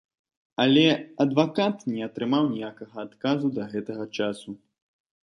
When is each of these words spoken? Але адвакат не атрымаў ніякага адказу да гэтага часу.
Але 0.63 0.85
адвакат 1.25 1.75
не 1.95 1.99
атрымаў 2.07 2.43
ніякага 2.53 2.97
адказу 3.07 3.47
да 3.59 3.67
гэтага 3.75 4.09
часу. 4.17 4.49